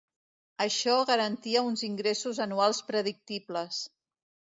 [0.63, 3.83] Això garantia uns ingressos anuals predictibles.